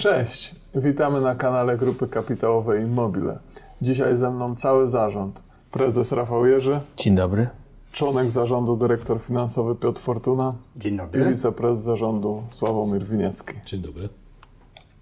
Cześć, 0.00 0.54
witamy 0.74 1.20
na 1.20 1.34
kanale 1.34 1.76
Grupy 1.76 2.08
Kapitałowej 2.08 2.82
Immobile. 2.82 3.38
Dzisiaj 3.82 4.16
ze 4.16 4.30
mną 4.30 4.54
cały 4.54 4.88
zarząd. 4.88 5.42
Prezes 5.70 6.12
Rafał 6.12 6.46
Jerzy, 6.46 6.80
Dzień 6.96 7.14
dobry. 7.14 7.48
członek 7.92 8.30
zarządu 8.32 8.76
dyrektor 8.76 9.20
finansowy 9.20 9.74
Piotr 9.74 10.00
Fortuna 10.00 10.54
Dzień 10.76 10.94
i 10.94 10.96
dobry. 10.96 11.24
wiceprezes 11.30 11.82
zarządu 11.84 12.42
Sławomir 12.50 13.04
Winiecki. 13.04 13.52
Dzień 13.66 13.80
dobry. 13.82 14.08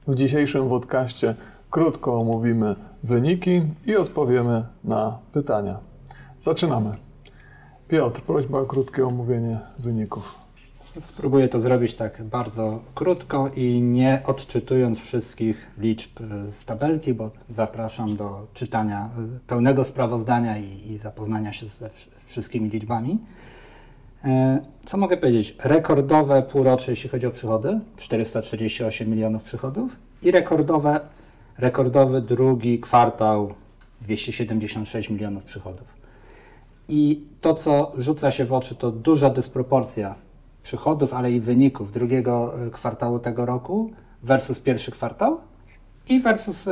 W 0.06 0.14
dzisiejszym 0.14 0.68
podcaście 0.68 1.34
krótko 1.70 2.20
omówimy 2.20 2.76
wyniki 3.04 3.62
i 3.86 3.96
odpowiemy 3.96 4.64
na 4.84 5.18
pytania. 5.32 5.78
Zaczynamy. 6.40 6.96
Piotr, 7.88 8.20
prośba 8.20 8.58
o 8.58 8.64
krótkie 8.64 9.06
omówienie 9.06 9.58
wyników. 9.78 10.34
Spróbuję 11.00 11.48
to 11.48 11.60
zrobić 11.60 11.94
tak 11.94 12.22
bardzo 12.22 12.80
krótko 12.94 13.50
i 13.56 13.80
nie 13.80 14.22
odczytując 14.26 15.00
wszystkich 15.00 15.66
liczb 15.78 16.10
z 16.46 16.64
tabelki, 16.64 17.14
bo 17.14 17.30
zapraszam 17.50 18.16
do 18.16 18.46
czytania 18.54 19.10
pełnego 19.46 19.84
sprawozdania 19.84 20.58
i, 20.58 20.92
i 20.92 20.98
zapoznania 20.98 21.52
się 21.52 21.68
ze 21.68 21.86
wsz- 21.88 22.08
wszystkimi 22.26 22.70
liczbami. 22.70 23.18
E, 24.24 24.60
Co 24.86 24.96
mogę 24.96 25.16
powiedzieć? 25.16 25.56
Rekordowe 25.64 26.42
półrocze, 26.42 26.92
jeśli 26.92 27.10
chodzi 27.10 27.26
o 27.26 27.30
przychody, 27.30 27.80
448 27.96 29.08
milionów 29.10 29.42
przychodów 29.44 29.96
i 30.22 30.30
rekordowe, 30.30 31.00
rekordowy 31.58 32.20
drugi 32.20 32.80
kwartał, 32.80 33.54
276 34.00 35.10
milionów 35.10 35.44
przychodów. 35.44 35.86
I 36.88 37.24
to, 37.40 37.54
co 37.54 37.92
rzuca 37.98 38.30
się 38.30 38.44
w 38.44 38.52
oczy, 38.52 38.74
to 38.74 38.90
duża 38.90 39.30
dysproporcja 39.30 40.14
przychodów, 40.62 41.14
ale 41.14 41.32
i 41.32 41.40
wyników 41.40 41.92
drugiego 41.92 42.54
y, 42.66 42.70
kwartału 42.70 43.18
tego 43.18 43.46
roku 43.46 43.90
versus 44.22 44.58
pierwszy 44.58 44.90
kwartał 44.90 45.40
i 46.08 46.20
versus 46.20 46.64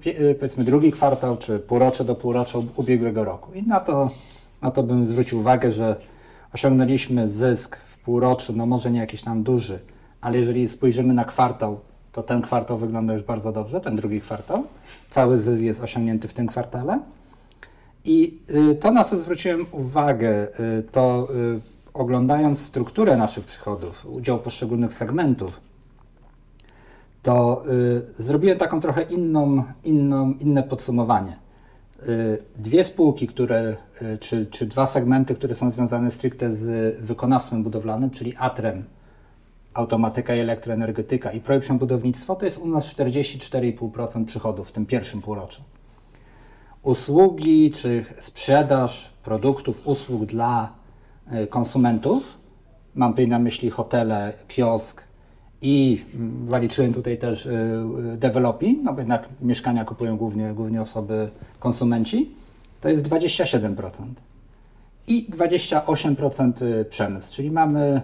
pie- 0.00 0.20
y, 0.20 0.34
powiedzmy 0.34 0.64
drugi 0.64 0.92
kwartał, 0.92 1.36
czy 1.36 1.58
półrocze 1.58 2.04
do 2.04 2.14
półrocza 2.14 2.58
ubiegłego 2.76 3.24
roku. 3.24 3.52
I 3.54 3.62
na 3.62 3.80
to, 3.80 4.10
na 4.62 4.70
to 4.70 4.82
bym 4.82 5.06
zwrócił 5.06 5.38
uwagę, 5.38 5.72
że 5.72 5.96
osiągnęliśmy 6.54 7.28
zysk 7.28 7.76
w 7.76 7.98
półroczu, 7.98 8.52
no 8.52 8.66
może 8.66 8.90
nie 8.90 9.00
jakiś 9.00 9.22
tam 9.22 9.42
duży, 9.42 9.78
ale 10.20 10.38
jeżeli 10.38 10.68
spojrzymy 10.68 11.14
na 11.14 11.24
kwartał, 11.24 11.80
to 12.12 12.22
ten 12.22 12.42
kwartał 12.42 12.78
wygląda 12.78 13.14
już 13.14 13.22
bardzo 13.22 13.52
dobrze, 13.52 13.80
ten 13.80 13.96
drugi 13.96 14.20
kwartał. 14.20 14.64
Cały 15.10 15.38
zysk 15.38 15.62
jest 15.62 15.82
osiągnięty 15.82 16.28
w 16.28 16.32
tym 16.32 16.46
kwartale. 16.46 17.00
I 18.04 18.38
y, 18.70 18.74
to, 18.74 18.90
na 18.90 19.04
co 19.04 19.18
zwróciłem 19.18 19.66
uwagę, 19.72 20.48
y, 20.78 20.82
to 20.82 21.28
y, 21.56 21.60
oglądając 21.94 22.60
strukturę 22.60 23.16
naszych 23.16 23.44
przychodów, 23.44 24.06
udział 24.06 24.38
poszczególnych 24.38 24.94
segmentów, 24.94 25.60
to 27.22 27.62
y, 28.18 28.22
zrobiłem 28.22 28.58
taką 28.58 28.80
trochę 28.80 29.02
inną, 29.02 29.64
inną, 29.84 30.32
inne 30.32 30.62
podsumowanie. 30.62 31.36
Y, 32.08 32.38
Dwie 32.56 32.84
spółki, 32.84 33.26
które, 33.26 33.76
y, 34.02 34.18
czy, 34.18 34.46
czy 34.46 34.66
dwa 34.66 34.86
segmenty, 34.86 35.34
które 35.34 35.54
są 35.54 35.70
związane 35.70 36.10
stricte 36.10 36.54
z 36.54 36.96
wykonawstwem 37.00 37.62
budowlanym, 37.62 38.10
czyli 38.10 38.36
Atrem, 38.36 38.84
automatyka 39.74 40.34
i 40.34 40.38
elektroenergetyka 40.38 41.32
i 41.32 41.40
projektem 41.40 41.78
budownictwo, 41.78 42.36
to 42.36 42.44
jest 42.44 42.58
u 42.58 42.68
nas 42.68 42.86
44,5% 42.86 44.24
przychodów 44.24 44.68
w 44.68 44.72
tym 44.72 44.86
pierwszym 44.86 45.22
półroczu 45.22 45.62
usługi 46.82 47.70
czy 47.70 48.04
sprzedaż 48.20 49.12
produktów, 49.22 49.86
usług 49.86 50.24
dla 50.24 50.72
konsumentów. 51.50 52.38
Mam 52.94 53.12
tutaj 53.12 53.28
na 53.28 53.38
myśli 53.38 53.70
hotele, 53.70 54.32
kiosk 54.48 55.02
i 55.62 56.04
mm, 56.14 56.48
zaliczyłem 56.48 56.94
tutaj 56.94 57.18
też 57.18 57.46
y, 57.46 57.50
y, 58.14 58.16
developing, 58.16 58.82
no 58.82 58.92
bo 58.92 58.98
jednak 58.98 59.28
mieszkania 59.42 59.84
kupują 59.84 60.16
głównie, 60.16 60.52
głównie 60.54 60.82
osoby, 60.82 61.30
konsumenci. 61.58 62.30
To 62.80 62.88
jest 62.88 63.08
27%. 63.08 63.90
I 65.06 65.30
28% 65.30 66.62
y, 66.62 66.84
przemysł, 66.84 67.36
czyli 67.36 67.50
mamy 67.50 68.02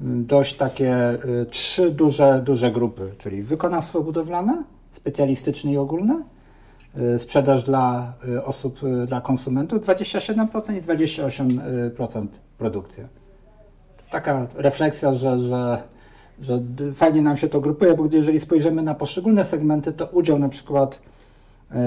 mm, 0.00 0.26
dość 0.26 0.56
takie 0.56 1.18
trzy 1.50 1.90
duże, 1.90 2.42
duże 2.44 2.72
grupy, 2.72 3.10
czyli 3.18 3.42
wykonawstwo 3.42 4.02
budowlane, 4.02 4.64
specjalistyczne 4.90 5.72
i 5.72 5.76
ogólne, 5.76 6.22
sprzedaż 7.18 7.64
dla 7.64 8.12
y, 8.28 8.44
osób, 8.44 8.82
y, 8.82 9.06
dla 9.06 9.20
konsumentów 9.20 9.82
27% 9.82 10.76
i 10.76 10.82
28% 10.82 12.26
produkcja. 12.58 13.04
Taka 14.10 14.46
refleksja, 14.54 15.12
że, 15.12 15.40
że, 15.40 15.82
że 16.40 16.60
fajnie 16.94 17.22
nam 17.22 17.36
się 17.36 17.48
to 17.48 17.60
grupuje, 17.60 17.94
bo 17.94 18.08
jeżeli 18.12 18.40
spojrzymy 18.40 18.82
na 18.82 18.94
poszczególne 18.94 19.44
segmenty, 19.44 19.92
to 19.92 20.06
udział 20.06 20.38
na 20.38 20.48
przykład 20.48 21.00
yy, 21.70 21.78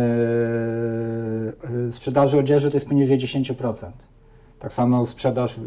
sprzedaży 1.92 2.40
odzieży 2.40 2.72
to 2.72 2.78
jest 2.78 2.88
poniżej 2.88 3.20
10%. 3.20 3.92
Tak 4.60 4.74
samo 4.74 5.06
sprzedaż 5.06 5.58
yy, 5.58 5.64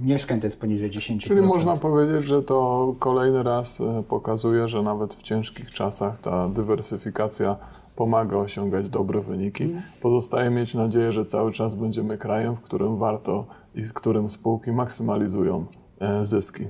mieszkań 0.00 0.40
to 0.40 0.46
jest 0.46 0.60
poniżej 0.60 0.90
10%. 0.90 1.18
Czyli 1.18 1.42
można 1.42 1.76
powiedzieć, 1.76 2.26
że 2.26 2.42
to 2.42 2.94
kolejny 2.98 3.42
raz 3.42 3.82
pokazuje, 4.08 4.68
że 4.68 4.82
nawet 4.82 5.14
w 5.14 5.22
ciężkich 5.22 5.70
czasach 5.70 6.18
ta 6.18 6.48
dywersyfikacja 6.48 7.56
pomaga 7.96 8.36
osiągać 8.36 8.88
dobre 8.88 9.20
wyniki. 9.20 9.68
Pozostaje 10.00 10.50
mieć 10.50 10.74
nadzieję, 10.74 11.12
że 11.12 11.26
cały 11.26 11.52
czas 11.52 11.74
będziemy 11.74 12.18
krajem, 12.18 12.56
w 12.56 12.60
którym 12.60 12.98
warto 12.98 13.46
i 13.74 13.84
z 13.84 13.92
którym 13.92 14.30
spółki 14.30 14.72
maksymalizują 14.72 15.66
e, 16.00 16.26
zyski. 16.26 16.64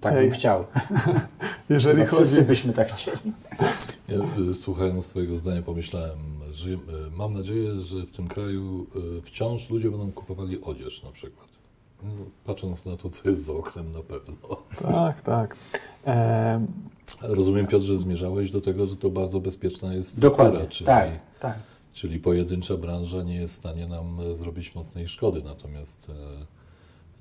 Tak 0.00 0.12
Hej. 0.12 0.24
bym 0.24 0.34
chciał. 0.34 0.64
Jeżeli 1.68 2.04
Chyba 2.04 2.16
wszyscy 2.16 2.36
chodzi, 2.36 2.48
byśmy 2.48 2.72
tak 2.72 2.92
chcieli. 2.92 3.32
Ja, 4.08 4.48
y, 4.50 4.54
słuchając 4.54 5.08
Twojego 5.08 5.36
zdania 5.36 5.62
pomyślałem, 5.62 6.18
że 6.52 6.68
y, 6.70 6.78
mam 7.16 7.34
nadzieję, 7.34 7.80
że 7.80 8.06
w 8.06 8.12
tym 8.12 8.28
kraju 8.28 8.86
wciąż 9.22 9.70
ludzie 9.70 9.90
będą 9.90 10.12
kupowali 10.12 10.60
odzież 10.62 11.02
na 11.02 11.10
przykład. 11.10 11.49
Patrząc 12.44 12.86
na 12.86 12.96
to, 12.96 13.10
co 13.10 13.28
jest 13.28 13.44
za 13.44 13.52
oknem 13.52 13.92
na 13.92 14.02
pewno. 14.02 14.36
tak, 14.82 15.22
tak. 15.22 15.56
E, 16.06 16.66
Rozumiem 17.22 17.66
Piotr, 17.66 17.84
że 17.84 17.98
zmierzałeś 17.98 18.50
do 18.50 18.60
tego, 18.60 18.86
że 18.86 18.96
to 18.96 19.10
bardzo 19.10 19.40
bezpieczna 19.40 19.94
jest 19.94 20.20
Dokładnie. 20.20 20.58
struktura, 20.58 20.70
czyli, 20.70 20.86
Tak, 20.86 21.10
tak. 21.40 21.58
czyli 21.92 22.18
pojedyncza 22.20 22.76
branża 22.76 23.22
nie 23.22 23.34
jest 23.36 23.54
w 23.54 23.56
stanie 23.56 23.86
nam 23.86 24.20
e, 24.20 24.36
zrobić 24.36 24.74
mocnej 24.74 25.08
szkody, 25.08 25.42
natomiast 25.42 26.10
e, 26.10 26.12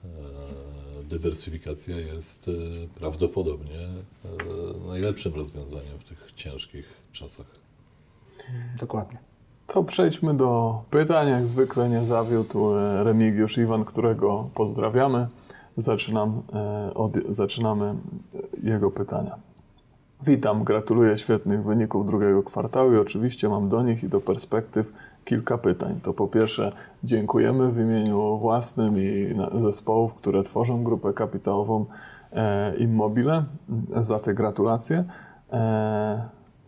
e, 0.08 1.04
dywersyfikacja 1.04 1.98
jest 1.98 2.48
e, 2.48 2.52
prawdopodobnie 3.00 3.80
e, 3.80 4.88
najlepszym 4.88 5.34
rozwiązaniem 5.36 6.00
w 6.00 6.04
tych 6.04 6.32
ciężkich 6.36 6.86
czasach. 7.12 7.48
Dokładnie. 8.80 9.18
To 9.74 9.84
przejdźmy 9.84 10.34
do 10.34 10.82
pytań. 10.90 11.28
Jak 11.28 11.48
zwykle 11.48 11.90
nie 11.90 12.06
zawiódł 12.06 12.76
e, 12.76 13.04
Remigiusz 13.04 13.58
Iwan, 13.58 13.86
którego 13.86 14.50
pozdrawiamy. 14.56 15.28
Zaczynam 15.78 16.42
e, 16.54 16.94
od, 16.94 17.12
zaczynamy 17.30 17.86
e, 17.86 17.94
jego 18.64 18.92
pytania. 18.92 19.36
Witam, 20.26 20.64
gratuluję 20.64 21.18
świetnych 21.18 21.64
wyników 21.64 22.06
drugiego 22.06 22.44
kwartału 22.44 22.94
i 22.94 22.98
oczywiście 22.98 23.50
mam 23.50 23.70
do 23.70 23.84
nich 23.84 24.04
i 24.04 24.10
do 24.10 24.22
perspektyw 24.22 24.94
kilka 25.26 25.58
pytań. 25.58 26.00
To 26.04 26.14
po 26.14 26.28
pierwsze 26.28 26.72
dziękujemy 27.04 27.72
w 27.72 27.80
imieniu 27.80 28.38
własnym 28.38 28.98
i 28.98 29.36
zespołów, 29.58 30.14
które 30.14 30.44
tworzą 30.44 30.84
grupę 30.84 31.14
kapitałową 31.14 31.86
Immobile 32.78 33.44
za 34.00 34.20
te 34.20 34.34
gratulacje. 34.34 35.04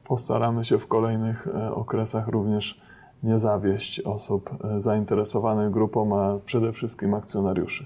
Postaramy 0.03 0.65
się 0.65 0.77
w 0.77 0.87
kolejnych 0.87 1.47
okresach 1.75 2.27
również 2.27 2.81
nie 3.23 3.39
zawieść 3.39 3.99
osób 3.99 4.49
e, 4.63 4.81
zainteresowanych 4.81 5.71
grupą, 5.71 6.19
a 6.19 6.39
przede 6.45 6.73
wszystkim 6.73 7.13
akcjonariuszy. 7.13 7.85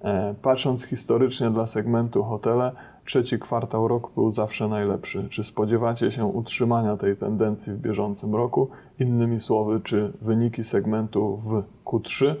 E, 0.00 0.34
Patrząc 0.42 0.84
historycznie 0.84 1.50
dla 1.50 1.66
segmentu 1.66 2.24
hotele, 2.24 2.72
trzeci 3.04 3.38
kwartał 3.38 3.88
roku 3.88 4.10
był 4.14 4.32
zawsze 4.32 4.68
najlepszy. 4.68 5.28
Czy 5.28 5.44
spodziewacie 5.44 6.10
się 6.10 6.24
utrzymania 6.24 6.96
tej 6.96 7.16
tendencji 7.16 7.72
w 7.72 7.78
bieżącym 7.78 8.34
roku? 8.34 8.68
Innymi 8.98 9.40
słowy, 9.40 9.80
czy 9.80 10.12
wyniki 10.22 10.64
segmentu 10.64 11.36
w 11.36 11.62
Q3 11.84 12.34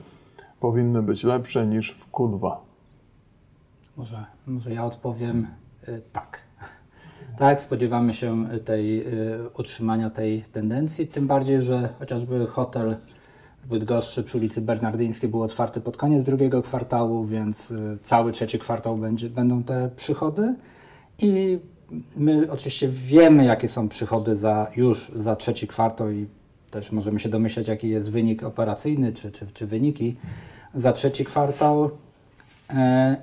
powinny 0.60 1.02
być 1.02 1.24
lepsze 1.24 1.66
niż 1.66 1.92
w 1.92 2.10
Q2? 2.10 2.56
Może, 3.96 4.24
może 4.46 4.72
ja 4.72 4.84
odpowiem 4.84 5.46
y, 5.88 6.02
tak. 6.12 6.43
Tak, 7.38 7.60
spodziewamy 7.60 8.14
się 8.14 8.46
tej, 8.64 9.06
y, 9.06 9.38
utrzymania 9.58 10.10
tej 10.10 10.42
tendencji, 10.42 11.06
tym 11.06 11.26
bardziej, 11.26 11.62
że 11.62 11.88
chociażby 11.98 12.46
hotel 12.46 12.96
w 13.64 13.68
Bydgoszczy 13.68 14.22
przy 14.22 14.38
ulicy 14.38 14.60
Bernardyńskiej 14.60 15.30
był 15.30 15.42
otwarty 15.42 15.80
pod 15.80 15.96
koniec 15.96 16.24
drugiego 16.24 16.62
kwartału, 16.62 17.24
więc 17.24 17.70
y, 17.70 17.98
cały 18.02 18.32
trzeci 18.32 18.58
kwartał 18.58 18.96
będzie, 18.96 19.30
będą 19.30 19.62
te 19.62 19.90
przychody 19.96 20.54
i 21.18 21.58
my 22.16 22.50
oczywiście 22.50 22.88
wiemy, 22.88 23.44
jakie 23.44 23.68
są 23.68 23.88
przychody 23.88 24.36
za, 24.36 24.70
już 24.76 25.12
za 25.14 25.36
trzeci 25.36 25.66
kwartał 25.66 26.10
i 26.10 26.26
też 26.70 26.92
możemy 26.92 27.20
się 27.20 27.28
domyśleć, 27.28 27.68
jaki 27.68 27.88
jest 27.88 28.10
wynik 28.10 28.42
operacyjny, 28.42 29.12
czy, 29.12 29.32
czy, 29.32 29.46
czy 29.46 29.66
wyniki 29.66 30.16
za 30.74 30.92
trzeci 30.92 31.24
kwartał. 31.24 31.90
E, 32.70 33.16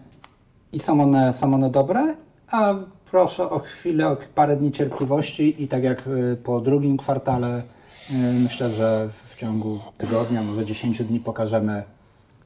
I 0.74 0.80
są 0.80 1.02
one, 1.02 1.34
są 1.34 1.54
one 1.54 1.70
dobre, 1.70 2.16
a 2.52 2.76
proszę 3.12 3.50
o 3.50 3.60
chwilę, 3.60 4.10
o 4.10 4.18
parę 4.36 4.58
dni 4.58 4.72
cierpliwości 4.72 5.64
i 5.64 5.68
tak 5.68 5.84
jak 5.84 6.08
y, 6.08 6.38
po 6.44 6.62
drugim 6.62 6.98
kwartale, 6.98 7.64
y, 8.12 8.14
myślę, 8.44 8.70
że 8.70 9.10
w 9.26 9.36
ciągu 9.36 9.80
tygodnia, 9.98 10.44
może 10.44 10.66
10 10.66 11.04
dni 11.04 11.20
pokażemy 11.20 11.84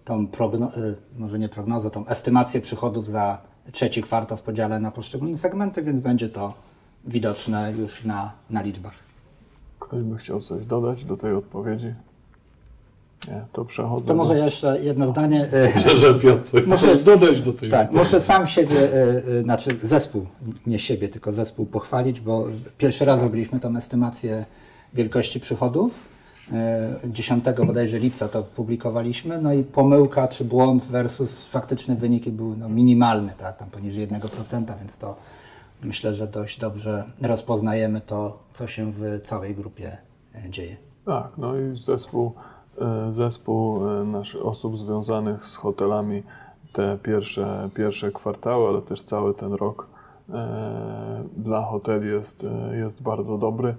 tą 0.06 0.28
progno- 0.28 0.78
y, 0.78 0.96
może 1.18 1.40
nie 1.40 1.50
prognozę, 1.50 1.92
tą 1.92 2.08
estymację 2.08 2.62
przychodów 2.62 3.10
za 3.10 3.42
trzeci 3.72 4.02
kwartał 4.02 4.38
w 4.38 4.42
podziale 4.42 4.80
na 4.80 4.92
poszczególne 4.92 5.38
segmenty, 5.38 5.82
więc 5.82 6.00
będzie 6.00 6.30
to 6.30 6.54
widoczne 7.06 7.72
już 7.72 8.04
na, 8.04 8.32
na 8.50 8.62
liczbach. 8.62 8.94
Ktoś 9.80 10.04
by 10.04 10.18
chciał 10.18 10.42
coś 10.42 10.66
dodać 10.66 11.06
do 11.06 11.18
tej 11.18 11.34
odpowiedzi? 11.34 11.94
Nie, 13.28 13.42
to 13.54 13.66
przechodzę. 13.66 14.02
To 14.02 14.08
do- 14.08 14.16
może 14.16 14.38
jeszcze 14.38 14.82
jedno 14.82 15.08
zdanie. 15.08 15.48
Że 15.98 16.14
Piotr 16.16 16.52
Muszę- 16.68 17.04
dodać 17.04 17.42
do 17.42 17.54
tej 17.54 17.70
Tak, 17.70 17.92
muszę 17.92 18.22
sam 18.22 18.48
siebie, 18.48 18.78
y, 18.78 19.24
y, 19.30 19.42
znaczy 19.42 19.78
zespół, 19.84 20.26
nie 20.68 20.80
siebie, 20.80 21.10
tylko 21.10 21.32
zespół 21.32 21.66
pochwalić, 21.66 22.20
bo 22.20 22.48
pierwszy 22.78 23.06
raz 23.06 23.22
robiliśmy 23.22 23.60
tą 23.60 23.78
estymację 23.78 24.46
wielkości 24.94 25.40
przychodów. 25.40 25.92
Y, 27.04 27.12
10 27.12 27.46
bodajże 27.68 28.00
lipca 28.00 28.28
to 28.28 28.44
publikowaliśmy, 28.44 29.42
no 29.42 29.54
i 29.54 29.64
pomyłka 29.64 30.28
czy 30.28 30.46
błąd 30.46 30.84
versus 30.84 31.40
faktyczne 31.40 31.96
wyniki 31.96 32.32
były 32.32 32.58
no, 32.58 32.70
minimalne, 32.70 33.34
tak, 33.38 33.58
tam 33.58 33.70
poniżej 33.70 34.08
1%, 34.08 34.80
więc 34.80 34.98
to 34.98 35.16
myślę, 35.84 36.14
że 36.14 36.28
dość 36.28 36.60
dobrze 36.60 37.04
rozpoznajemy 37.22 38.02
to, 38.02 38.40
co 38.54 38.68
się 38.68 38.92
w 38.92 39.22
całej 39.24 39.56
grupie 39.56 39.98
dzieje. 40.50 40.78
Tak, 41.06 41.28
no 41.38 41.58
i 41.58 41.84
zespół, 41.84 42.34
e, 42.38 42.55
zespół 43.10 43.90
e, 43.90 44.04
naszych 44.04 44.46
osób 44.46 44.80
związanych 44.80 45.46
z 45.46 45.56
hotelami 45.56 46.24
te 46.74 46.98
pierwsze, 47.04 47.70
pierwsze 47.76 48.12
kwartały, 48.12 48.68
ale 48.68 48.82
też 48.82 49.04
cały 49.04 49.34
ten 49.34 49.54
rok 49.54 49.88
e, 50.30 51.24
dla 51.38 51.62
hoteli 51.62 52.08
jest, 52.08 52.44
e, 52.44 52.78
jest 52.78 53.04
bardzo 53.04 53.38
dobry. 53.38 53.76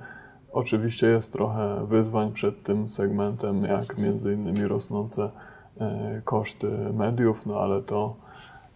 Oczywiście 0.53 1.07
jest 1.07 1.33
trochę 1.33 1.87
wyzwań 1.87 2.33
przed 2.33 2.63
tym 2.63 2.89
segmentem, 2.89 3.65
jak 3.65 3.99
między 3.99 4.33
innymi 4.33 4.67
rosnące 4.67 5.29
e, 5.81 6.23
koszty 6.25 6.71
mediów, 6.93 7.47
no 7.47 7.61
ale 7.61 7.83
to 7.83 8.17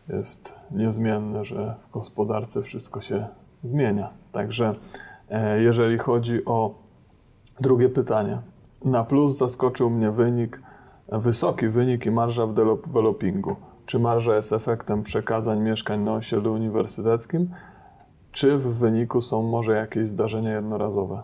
jest 0.09 0.55
niezmienne, 0.71 1.45
że 1.45 1.75
w 1.89 1.93
gospodarce 1.93 2.63
wszystko 2.63 3.01
się 3.01 3.27
zmienia. 3.65 4.11
Także 4.33 4.75
e, 5.31 5.61
jeżeli 5.61 5.99
chodzi 5.99 6.45
o 6.45 6.75
Drugie 7.61 7.89
pytanie. 7.89 8.39
Na 8.85 9.05
plus 9.05 9.37
zaskoczył 9.39 9.91
mnie 9.91 10.11
wynik, 10.11 10.61
wysoki 11.13 11.69
wynik 11.69 12.07
i 12.07 12.11
marża 12.11 12.47
w 12.47 12.55
developingu. 12.55 13.57
Czy 13.87 13.99
marża 13.99 14.37
jest 14.37 14.53
efektem 14.53 15.03
przekazań 15.03 15.61
mieszkań 15.61 16.01
na 16.01 16.13
osiedlu 16.15 16.53
uniwersyteckim, 16.55 17.51
czy 18.33 18.59
w 18.59 18.63
wyniku 18.75 19.21
są 19.21 19.43
może 19.43 19.77
jakieś 19.77 20.09
zdarzenia 20.09 20.53
jednorazowe? 20.53 21.23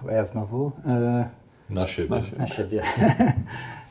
Chyba 0.00 0.12
ja 0.12 0.24
znowu. 0.24 0.72
y, 1.70 1.74
Na 1.74 1.86
siebie. 1.86 2.10
Na 2.10 2.22
siebie. 2.22 2.38
na 2.38 2.46
siebie. 2.46 2.82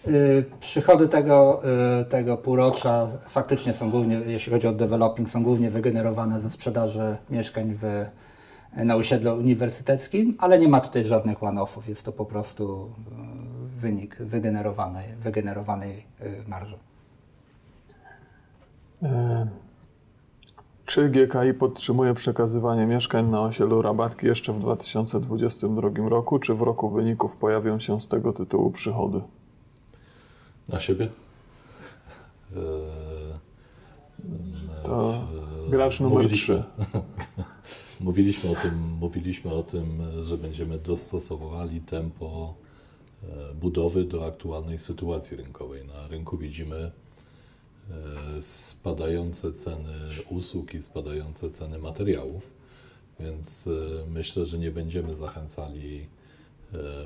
Y, 0.07 0.45
Przychody 0.59 1.07
tego, 1.07 1.61
y, 2.01 2.05
tego 2.05 2.37
półrocza 2.37 3.07
faktycznie 3.27 3.73
są 3.73 3.91
głównie, 3.91 4.15
jeśli 4.15 4.51
chodzi 4.53 4.67
o 4.67 4.73
developing, 4.73 5.29
są 5.29 5.43
głównie 5.43 5.69
wygenerowane 5.71 6.39
ze 6.39 6.49
sprzedaży 6.49 7.17
mieszkań 7.29 7.77
w, 7.81 8.05
na 8.75 8.95
osiedlu 8.95 9.33
uniwersyteckim, 9.37 10.35
ale 10.39 10.59
nie 10.59 10.67
ma 10.67 10.81
tutaj 10.81 11.03
żadnych 11.05 11.43
one-offów. 11.43 11.87
Jest 11.87 12.05
to 12.05 12.11
po 12.11 12.25
prostu 12.25 12.91
y, 13.75 13.79
wynik 13.81 14.15
wygenerowanej, 14.17 15.15
wygenerowanej 15.15 16.05
y, 16.21 16.43
marży. 16.47 16.77
E, 19.03 19.47
Czy 20.85 21.09
GKI 21.09 21.53
podtrzymuje 21.59 22.13
przekazywanie 22.13 22.85
mieszkań 22.85 23.29
na 23.29 23.41
osiedlu 23.41 23.81
Rabatki 23.81 24.27
jeszcze 24.27 24.53
w 24.53 24.59
2022 24.59 26.09
roku, 26.09 26.39
czy 26.39 26.53
w 26.53 26.61
roku 26.61 26.89
wyników 26.89 27.35
pojawią 27.37 27.79
się 27.79 28.01
z 28.01 28.07
tego 28.07 28.33
tytułu 28.33 28.71
przychody? 28.71 29.21
Na 30.69 30.79
siebie? 30.79 31.07
To 34.83 35.13
gracz 35.69 35.99
numer 35.99 36.17
mówiliśmy- 36.23 36.63
3. 36.91 37.43
Mówiliśmy 38.03 38.49
o 38.49 38.55
tym, 38.55 38.79
mówiliśmy 38.99 39.51
o 39.51 39.63
tym, 39.63 40.01
że 40.23 40.37
będziemy 40.37 40.79
dostosowywali 40.79 41.81
tempo 41.81 42.53
e, 43.23 43.53
budowy 43.53 44.03
do 44.03 44.25
aktualnej 44.25 44.79
sytuacji 44.79 45.37
rynkowej. 45.37 45.87
Na 45.87 46.07
rynku 46.07 46.37
widzimy 46.37 46.75
e, 46.75 46.91
spadające 48.41 49.53
ceny 49.53 49.93
usług 50.29 50.73
i 50.73 50.81
spadające 50.81 51.49
ceny 51.49 51.79
materiałów, 51.79 52.43
więc 53.19 53.67
e, 53.67 53.71
myślę, 54.09 54.45
że 54.45 54.59
nie 54.59 54.71
będziemy 54.71 55.15
zachęcali 55.15 55.99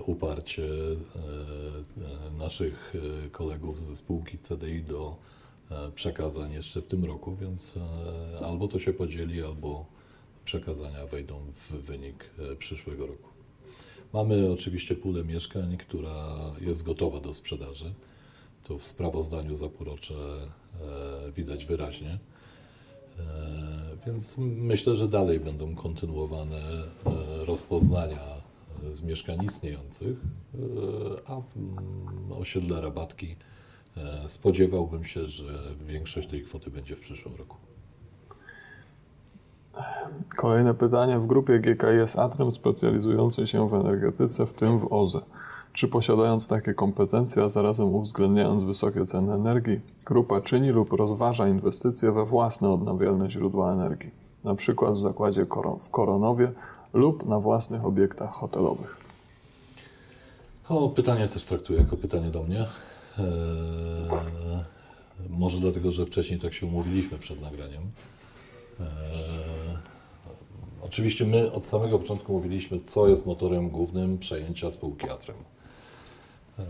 uparcie 0.05 0.63
naszych 2.37 2.93
kolegów 3.31 3.87
ze 3.87 3.95
spółki 3.95 4.37
CDI 4.37 4.81
do 4.81 5.15
przekazań 5.95 6.53
jeszcze 6.53 6.81
w 6.81 6.87
tym 6.87 7.05
roku, 7.05 7.35
więc 7.35 7.73
albo 8.41 8.67
to 8.67 8.79
się 8.79 8.93
podzieli, 8.93 9.43
albo 9.43 9.85
przekazania 10.47 11.05
wejdą 11.05 11.39
w 11.53 11.71
wynik 11.71 12.29
e, 12.39 12.55
przyszłego 12.55 13.07
roku. 13.07 13.29
Mamy 14.13 14.51
oczywiście 14.51 14.95
pulę 14.95 15.23
mieszkań, 15.23 15.77
która 15.77 16.37
jest 16.61 16.83
gotowa 16.83 17.19
do 17.19 17.33
sprzedaży. 17.33 17.93
To 18.63 18.77
w 18.77 18.83
sprawozdaniu 18.83 19.55
za 19.55 19.69
półrocze 19.69 20.13
e, 20.13 21.31
widać 21.31 21.65
wyraźnie. 21.65 22.19
E, 23.19 23.97
Więc 24.05 24.35
myślę, 24.37 24.95
że 24.95 25.07
dalej 25.07 25.39
będą 25.39 25.75
kontynuowane 25.75 26.61
rozpoznania 27.45 28.21
z 28.93 29.01
mieszkań 29.01 29.45
istniejących, 29.45 30.17
a 31.25 31.33
mm, 31.33 32.31
osiedle 32.31 32.81
rabatki 32.81 33.35
spodziewałbym 34.27 35.05
się, 35.05 35.27
że 35.27 35.75
większość 35.87 36.27
tej 36.27 36.43
kwoty 36.43 36.71
będzie 36.71 36.95
w 36.95 36.99
przyszłym 36.99 37.35
roku. 37.35 37.66
Kolejne 40.35 40.73
pytanie. 40.73 41.19
W 41.19 41.27
grupie 41.27 41.59
GK 41.59 41.83
jest 41.91 42.19
Atrem 42.19 42.51
specjalizujący 42.51 43.47
się 43.47 43.69
w 43.69 43.73
energetyce, 43.73 44.45
w 44.45 44.53
tym 44.53 44.79
w 44.79 44.93
OZE. 44.93 45.21
Czy 45.73 45.87
posiadając 45.87 46.47
takie 46.47 46.73
kompetencje, 46.73 47.43
a 47.43 47.49
zarazem 47.49 47.85
uwzględniając 47.95 48.63
wysokie 48.63 49.05
ceny 49.05 49.33
energii, 49.33 49.79
grupa 50.05 50.41
czyni 50.41 50.69
lub 50.69 50.93
rozważa 50.93 51.47
inwestycje 51.47 52.11
we 52.11 52.25
własne 52.25 52.69
odnawialne 52.69 53.29
źródła 53.29 53.73
energii, 53.73 54.11
na 54.43 54.55
przykład 54.55 54.93
w 54.93 55.01
zakładzie 55.01 55.43
w 55.79 55.89
Koronowie 55.89 56.51
lub 56.93 57.25
na 57.25 57.39
własnych 57.39 57.85
obiektach 57.85 58.31
hotelowych? 58.31 58.97
O, 60.69 60.89
pytanie 60.89 61.27
też 61.27 61.45
traktuję 61.45 61.79
jako 61.79 61.97
pytanie 61.97 62.29
do 62.31 62.43
mnie. 62.43 62.59
Eee, 62.59 63.25
może 65.29 65.59
dlatego, 65.59 65.91
że 65.91 66.05
wcześniej 66.05 66.39
tak 66.39 66.53
się 66.53 66.65
umówiliśmy 66.65 67.17
przed 67.17 67.41
nagraniem. 67.41 67.81
Eee, 68.79 68.87
oczywiście 70.81 71.25
my 71.25 71.51
od 71.51 71.67
samego 71.67 71.99
początku 71.99 72.33
mówiliśmy, 72.33 72.79
co 72.85 73.07
jest 73.07 73.25
motorem 73.25 73.69
głównym 73.69 74.17
przejęcia 74.17 74.71
spółki 74.71 75.09
Atrem. 75.09 75.37
Eee, 76.59 76.65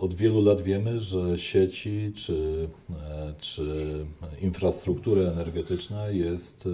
Od 0.00 0.14
wielu 0.14 0.40
lat 0.42 0.60
wiemy, 0.60 1.00
że 1.00 1.38
sieci 1.38 2.12
czy, 2.16 2.68
e, 2.92 3.34
czy 3.40 4.06
infrastruktura 4.40 5.22
energetyczna 5.22 6.08
jest 6.08 6.66
e, 6.66 6.70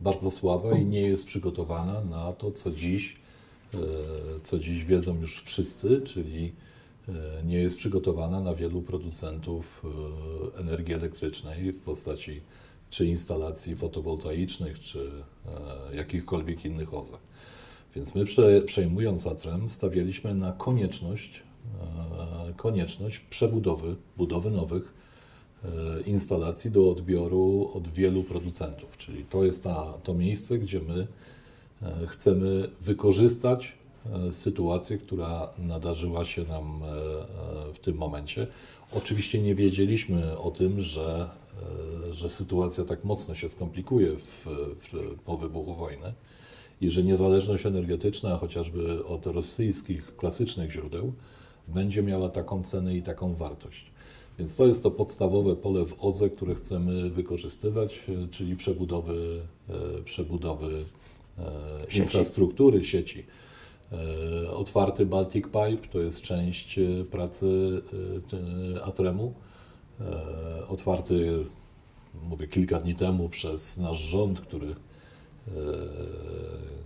bardzo 0.00 0.30
słaba 0.30 0.78
i 0.78 0.84
nie 0.86 1.00
jest 1.00 1.26
przygotowana 1.26 2.04
na 2.04 2.32
to, 2.32 2.50
co 2.50 2.70
dziś, 2.70 3.16
e, 3.74 3.78
co 4.42 4.58
dziś 4.58 4.84
wiedzą 4.84 5.20
już 5.20 5.42
wszyscy, 5.42 6.00
czyli 6.00 6.52
e, 7.08 7.12
nie 7.44 7.58
jest 7.58 7.76
przygotowana 7.76 8.40
na 8.40 8.54
wielu 8.54 8.82
producentów 8.82 9.82
e, 10.56 10.60
energii 10.60 10.94
elektrycznej 10.94 11.72
w 11.72 11.80
postaci 11.80 12.40
czy 12.90 13.06
instalacji 13.06 13.76
fotowoltaicznych, 13.76 14.80
czy 14.80 15.10
e, 15.90 15.96
jakichkolwiek 15.96 16.64
innych 16.64 16.94
OZE. 16.94 17.18
Więc 17.94 18.14
my 18.14 18.24
prze, 18.24 18.62
przejmując 18.62 19.26
Atrem 19.26 19.70
stawialiśmy 19.70 20.34
na 20.34 20.52
konieczność, 20.52 21.42
e, 22.48 22.54
konieczność 22.56 23.18
przebudowy, 23.18 23.96
budowy 24.16 24.50
nowych 24.50 24.94
e, 25.64 25.68
instalacji 26.00 26.70
do 26.70 26.90
odbioru 26.90 27.70
od 27.74 27.88
wielu 27.88 28.22
producentów. 28.22 28.98
Czyli 28.98 29.24
to 29.24 29.44
jest 29.44 29.64
ta, 29.64 29.94
to 30.02 30.14
miejsce, 30.14 30.58
gdzie 30.58 30.80
my 30.80 31.06
chcemy 32.08 32.68
wykorzystać 32.80 33.79
sytuację, 34.32 34.98
która 34.98 35.48
nadarzyła 35.58 36.24
się 36.24 36.44
nam 36.44 36.82
e, 36.82 36.86
e, 36.86 37.72
w 37.72 37.78
tym 37.78 37.96
momencie. 37.96 38.46
Oczywiście 38.92 39.42
nie 39.42 39.54
wiedzieliśmy 39.54 40.38
o 40.38 40.50
tym, 40.50 40.82
że, 40.82 41.30
e, 42.10 42.14
że 42.14 42.30
sytuacja 42.30 42.84
tak 42.84 43.04
mocno 43.04 43.34
się 43.34 43.48
skomplikuje 43.48 44.16
w, 44.16 44.46
w, 44.78 45.16
po 45.24 45.36
wybuchu 45.36 45.74
wojny 45.74 46.12
i 46.80 46.90
że 46.90 47.02
niezależność 47.02 47.66
energetyczna, 47.66 48.36
chociażby 48.36 49.06
od 49.06 49.26
rosyjskich 49.26 50.16
klasycznych 50.16 50.72
źródeł, 50.72 51.12
będzie 51.68 52.02
miała 52.02 52.28
taką 52.28 52.62
cenę 52.62 52.94
i 52.96 53.02
taką 53.02 53.34
wartość. 53.34 53.90
Więc 54.38 54.56
to 54.56 54.66
jest 54.66 54.82
to 54.82 54.90
podstawowe 54.90 55.56
pole 55.56 55.86
w 55.86 56.04
OZE, 56.04 56.30
które 56.30 56.54
chcemy 56.54 57.10
wykorzystywać, 57.10 58.00
e, 58.08 58.28
czyli 58.28 58.56
przebudowy, 58.56 59.40
e, 59.68 60.02
przebudowy 60.02 60.84
e, 61.38 61.42
Sieci. 61.88 61.98
infrastruktury 61.98 62.84
sieci. 62.84 63.24
E, 63.92 64.50
Otwarty 64.50 65.06
Baltic 65.06 65.44
Pipe 65.46 65.88
to 65.92 66.00
jest 66.00 66.22
część 66.22 66.78
e, 66.78 67.04
pracy 67.04 67.82
e, 68.76 68.84
Atremu. 68.84 69.34
Otwarty, 70.68 71.44
mówię, 72.22 72.48
kilka 72.48 72.80
dni 72.80 72.94
temu 72.94 73.28
przez 73.28 73.78
nasz 73.78 73.98
rząd, 73.98 74.40
który, 74.40 74.74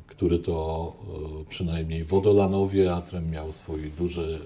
który 0.06 0.38
to 0.38 0.92
przynajmniej 1.48 2.04
w 2.04 2.14
Odolanowie 2.14 2.94
Atrem 2.94 3.30
miał 3.30 3.52
swój 3.52 3.90
duży, 3.90 4.40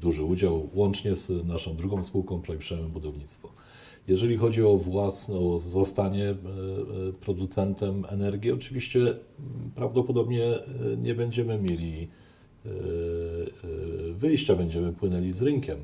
duży 0.00 0.24
udział, 0.24 0.70
łącznie 0.74 1.16
z 1.16 1.46
naszą 1.46 1.76
drugą 1.76 2.02
spółką 2.02 2.42
Plejprzemysł 2.42 2.88
Budownictwo. 2.88 3.48
Jeżeli 4.08 4.36
chodzi 4.36 4.62
o 4.62 4.76
własne, 4.76 5.38
o 5.38 5.58
zostanie 5.58 6.24
e, 6.24 6.30
e, 6.30 6.36
producentem 7.20 8.04
energii, 8.08 8.52
oczywiście 8.52 9.14
prawdopodobnie 9.74 10.44
e, 10.44 10.62
nie 10.96 11.14
będziemy 11.14 11.58
mieli 11.58 12.08
e, 12.66 12.68
e, 12.68 12.72
wyjścia, 14.12 14.56
będziemy 14.56 14.92
płynęli 14.92 15.32
z 15.32 15.42
rynkiem. 15.42 15.78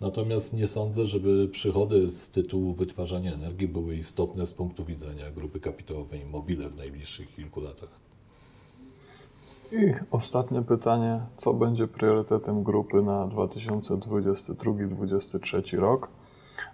Natomiast 0.00 0.54
nie 0.54 0.68
sądzę, 0.68 1.06
żeby 1.06 1.48
przychody 1.48 2.10
z 2.10 2.30
tytułu 2.30 2.74
wytwarzania 2.74 3.34
energii 3.34 3.68
były 3.68 3.96
istotne 3.96 4.46
z 4.46 4.54
punktu 4.54 4.84
widzenia 4.84 5.30
grupy 5.30 5.60
kapitałowej 5.60 6.24
Mobile 6.24 6.68
w 6.68 6.76
najbliższych 6.76 7.34
kilku 7.34 7.60
latach. 7.60 8.07
I 9.72 9.94
ostatnie 10.10 10.62
pytanie, 10.62 11.20
co 11.36 11.54
będzie 11.54 11.88
priorytetem 11.88 12.62
grupy 12.62 13.02
na 13.02 13.26
2022-2023 13.26 15.78
rok? 15.78 16.08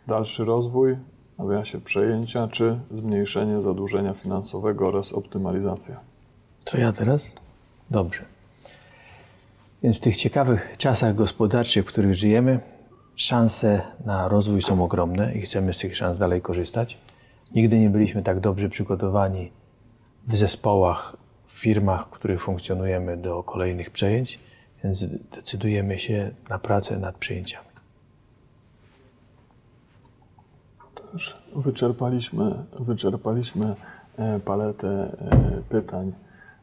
Dalszy 0.07 0.45
rozwój, 0.45 0.97
nawiasie 1.39 1.81
przejęcia, 1.81 2.49
czy 2.49 2.81
zmniejszenie 2.91 3.63
zadłużenia 3.63 4.15
finansowego 4.15 4.89
oraz 4.89 5.13
optymalizacja? 5.13 6.01
Co 6.65 6.79
ja 6.79 6.93
teraz? 6.93 7.33
Dobrze. 7.91 8.25
Więc 9.83 9.97
w 9.97 10.01
tych 10.01 10.17
ciekawych 10.17 10.75
czasach 10.79 11.15
gospodarczych, 11.15 11.85
w 11.85 11.89
których 11.89 12.15
żyjemy, 12.15 12.61
szanse 13.17 13.83
na 14.05 14.29
rozwój 14.29 14.63
są 14.63 14.85
ogromne 14.85 15.35
i 15.35 15.41
chcemy 15.41 15.73
z 15.73 15.79
tych 15.79 15.97
szans 15.97 16.19
dalej 16.19 16.43
korzystać. 16.43 16.99
Nigdy 17.55 17.79
nie 17.79 17.91
byliśmy 17.91 18.23
tak 18.23 18.41
dobrze 18.41 18.69
przygotowani 18.69 19.53
w 20.27 20.37
zespołach, 20.37 21.17
firmach, 21.55 22.07
w 22.07 22.11
których 22.11 22.43
funkcjonujemy 22.43 23.17
do 23.17 23.43
kolejnych 23.43 23.91
przejęć, 23.91 24.41
więc 24.85 25.07
decydujemy 25.37 25.99
się 25.99 26.31
na 26.51 26.59
pracę 26.59 26.99
nad 26.99 27.17
przejęciami. 27.17 27.69
To 30.95 31.03
już 31.13 31.37
wyczerpaliśmy, 31.57 32.65
wyczerpaliśmy 32.81 33.75
e, 34.17 34.41
paletę 34.41 34.89
e, 34.89 35.63
pytań 35.69 36.13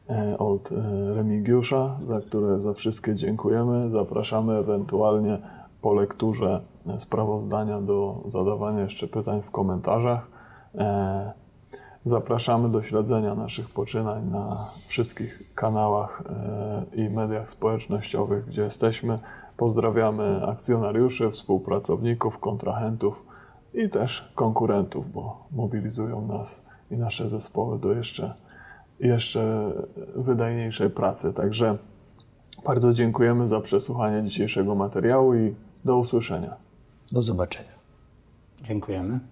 e, 0.08 0.38
od 0.38 0.70
Remigiusza, 1.14 1.96
za 2.02 2.20
które 2.20 2.60
za 2.60 2.74
wszystkie 2.74 3.14
dziękujemy. 3.14 3.90
Zapraszamy 3.90 4.56
ewentualnie 4.56 5.38
po 5.82 5.92
lekturze 5.92 6.60
sprawozdania 6.98 7.80
do 7.80 8.24
zadawania 8.28 8.80
jeszcze 8.80 9.08
pytań 9.08 9.42
w 9.42 9.50
komentarzach. 9.50 10.26
Zapraszamy 12.04 12.68
do 12.68 12.82
śledzenia 12.82 13.34
naszych 13.34 13.70
poczynań 13.70 14.30
na 14.30 14.70
wszystkich 14.86 15.54
kanałach 15.54 16.22
e, 16.26 16.96
i 16.96 17.10
mediach 17.10 17.50
społecznościowych, 17.50 18.46
gdzie 18.46 18.62
jesteśmy. 18.62 19.18
Pozdrawiamy 19.56 20.46
akcjonariuszy, 20.46 21.30
współpracowników, 21.30 22.38
kontrahentów 22.38 23.24
i 23.74 23.88
też 23.88 24.32
konkurentów, 24.34 25.12
bo 25.12 25.46
mobilizują 25.52 26.26
nas 26.26 26.64
i 26.90 26.96
nasze 26.96 27.28
zespoły 27.28 27.78
do 27.78 27.92
jeszcze, 27.92 28.34
jeszcze 29.00 29.72
wydajniejszej 30.16 30.90
pracy. 30.90 31.32
Także 31.32 31.78
bardzo 32.64 32.92
dziękujemy 32.92 33.48
za 33.48 33.60
przesłuchanie 33.60 34.28
dzisiejszego 34.28 34.74
materiału 34.74 35.34
i 35.34 35.54
do 35.84 35.98
usłyszenia. 35.98 36.56
Do 37.12 37.22
zobaczenia. 37.22 37.72
Dziękujemy. 38.62 39.31